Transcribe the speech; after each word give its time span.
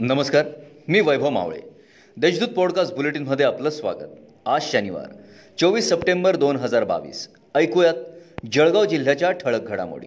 नमस्कार 0.00 0.46
मी 0.88 1.00
वैभव 1.00 1.30
मावळे. 1.30 1.60
देशदूत 2.16 2.48
पॉडकास्ट 2.48 2.94
बुलेटिनमध्ये 2.94 3.46
आपलं 3.46 3.70
स्वागत. 3.70 4.04
आज 4.46 4.62
शनिवार 4.62 5.06
चोवीस 5.58 5.88
सप्टेंबर 5.88 6.36
दोन 6.36 6.56
हजार 6.56 6.84
बावीस. 6.84 7.28
ऐकूयात 7.54 7.94
जळगाव 8.52 8.84
जिल्ह्याच्या 8.84 9.30
ठळक 9.30 9.62
घडामोडी. 9.62 10.06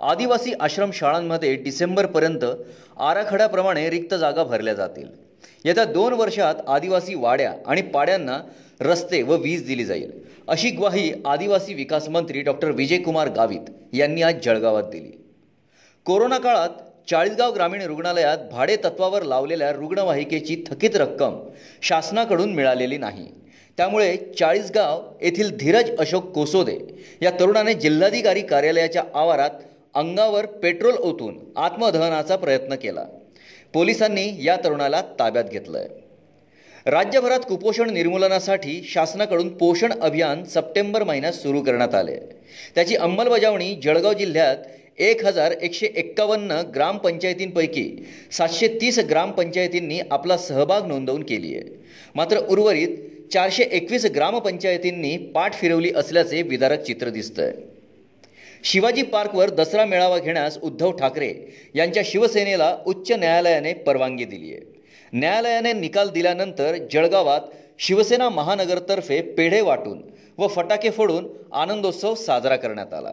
आदिवासी 0.00 0.52
आश्रमशाळांमध्ये 0.60 1.54
डिसेंबरपर्यंत 1.54 2.44
आराखड्याप्रमाणे 2.98 3.90
रिक्त 3.90 4.14
जागा 4.14 4.44
भरल्या 4.44 4.74
जातील. 4.74 5.08
येत्या 5.64 5.84
दोन 5.84 6.12
वर्षात 6.12 6.54
आदिवासी 6.66 7.14
वाड्या 7.14 7.54
आणि 7.66 7.82
पाड्यांना 7.82 8.38
रस्ते 8.80 9.22
व 9.22 9.36
वीज 9.36 9.66
दिली 9.66 9.84
जाईल. 9.84 10.12
अशी 10.48 10.70
ग्वाही 10.70 11.12
आदिवासी 11.24 11.74
विकास 11.74 12.08
मंत्री 12.08 12.40
डॉक्टर 12.40 12.70
विजयकुमार 12.70 13.28
गावित 13.28 13.70
यांनी 13.92 14.22
आज 14.22 14.34
जळगावात 14.44 14.84
दिली. 14.84 15.24
कोरोना 16.04 16.38
काळात 16.38 16.68
चाळीसगाव 17.08 17.52
ग्रामीण 17.52 17.82
रुग्णालयात 17.82 18.38
भाडे 18.50 18.76
तत्वावर 18.76 19.22
लावलेल्या 19.22 19.72
रुग्णवाहिकेची 19.72 20.64
थकीत 20.66 20.96
रक्कम 20.96 21.48
शासनाकडून 21.82 22.54
मिळालेली 22.54 22.98
नाही. 22.98 23.26
त्यामुळे 23.76 24.16
चाळीसगाव 24.38 25.02
येथील 25.22 25.56
धीरज 25.56 25.90
अशोक 25.98 26.32
कोसोदे 26.32 26.78
या 27.22 27.30
तरुणाने 27.30 27.74
जिल्हाधिकारी 27.74 28.42
कार्यालयाच्या 28.42 29.04
आवारात 29.14 29.50
अंगावर 29.94 30.46
पेट्रोल 30.46 30.94
ओतून 30.94 31.38
आत्मदहनाचा 31.56 32.36
प्रयत्न 32.36 32.74
केला. 32.74 33.04
पोलिसांनी 33.72 34.44
या 34.44 34.56
तरुणाला 34.64 35.02
ताब्यात 35.18 35.44
घेतलंय. 35.44 35.88
राज्यभरात 36.86 37.40
कुपोषण 37.40 37.90
निर्मूलनासाठी 37.90 38.82
शासनाकडून 38.88 39.48
पोषण 39.48 39.92
अभियान 39.92 40.44
सप्टेंबर 40.44 41.04
महिन्यात 41.04 41.32
सुरू 41.32 41.60
करण्यात 41.60 41.94
आले. 41.94 42.16
त्याची 42.74 42.96
अंमलबजावणी 42.96 43.74
जळगाव 43.74 44.12
जिल्ह्यात 44.12 44.56
एक 44.98 45.24
हजार 45.26 45.52
एकशे 45.52 45.86
एक्कावन्न 45.86 46.52
ग्रामपंचायतींपैकी 46.74 48.06
सातशे 48.32 48.68
तीस 48.68 48.98
ग्रामपंचायतींनी 48.98 50.00
आपला 50.10 50.36
सहभाग 50.36 50.86
नोंदवून 50.86 51.22
केली 51.22 51.54
आहे. 51.56 51.64
मात्र 52.14 52.38
उर्वरित 52.38 52.88
चारशे 53.32 53.62
एकवीस 53.62 54.06
ग्रामपंचायतींनी 54.06 55.16
पाठ 55.16 55.54
फिरवली 55.54 55.92
असल्याचे 55.96 56.42
विदारक 56.42 56.82
चित्र 56.82 57.08
दिसतंय. 57.08 57.52
शिवाजी 58.64 59.02
पार्कवर 59.02 59.50
दसरा 59.50 59.84
मेळावा 59.84 60.18
घेण्यास 60.18 60.58
उद्धव 60.62 60.90
ठाकरे 60.90 61.32
यांच्या 61.74 62.02
शिवसेनेला 62.06 62.76
उच्च 62.86 63.12
न्यायालयाने 63.12 63.72
परवानगी 63.72 64.24
दिली 64.24 64.52
आहे. 64.52 64.60
न्यायालयाने 65.12 65.72
निकाल 65.72 66.08
दिल्यानंतर 66.08 66.76
जळगावात 66.92 67.40
शिवसेना 67.78 68.28
महानगरतर्फे 68.28 69.20
पेढे 69.20 69.60
वाटून 69.60 70.02
व 70.38 70.46
फटाके 70.46 70.90
फोडून 70.90 71.28
आनंदोत्सव 71.52 72.14
साजरा 72.14 72.56
करण्यात 72.56 72.94
आला. 72.94 73.12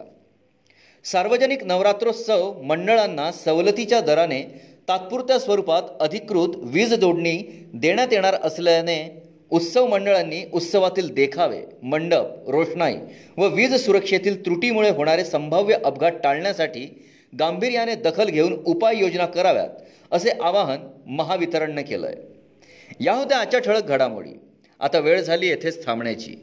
सार्वजनिक 1.05 1.63
नवरात्रोत्सव 1.63 2.61
मंडळांना 2.61 3.31
सवलतीच्या 3.31 3.99
दराने 4.01 4.41
तात्पुरत्या 4.87 5.39
स्वरूपात 5.39 5.81
अधिकृत 5.99 6.55
वीज 6.55 6.93
जोडणी 6.93 7.37
देण्यात 7.73 8.07
येणार 8.11 8.35
असल्याने 8.43 9.25
उत्सव 9.49 9.87
मंडळांनी 9.87 10.43
उत्सवातील 10.53 11.13
देखावे 11.13 11.61
मंडप 11.83 12.49
रोषणाई 12.49 12.95
व 13.37 13.47
वीज 13.47 13.75
सुरक्षेतील 13.75 14.45
त्रुटीमुळे 14.45 14.89
होणारे 14.89 15.23
संभाव्य 15.23 15.75
अपघात 15.85 16.11
टाळण्यासाठी 16.23 17.07
गांभीर्याने 17.39 17.95
दखल 17.95 18.25
घेऊन 18.25 18.53
उपाययोजना 18.65 19.25
कराव्यात 19.25 19.69
असे 20.11 20.29
आवाहन 20.29 20.79
महावितरणने 21.05 21.81
केलं 21.81 22.07
आहे 22.07 23.03
या 23.05 23.13
होत्या 23.13 23.37
आजच्या 23.37 23.59
ठळक 23.59 23.83
घडामोडी. 23.83 24.31
आता 24.79 24.99
वेळ 24.99 25.21
झाली 25.21 25.47
येथेच 25.47 25.85
थांबण्याची. 25.85 26.35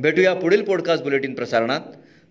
भेटूया 0.00 0.34
पुढील 0.34 0.62
पॉडकास्ट 0.62 1.04
बुलेटिन 1.04 1.34
प्रसारणात. 1.34 1.80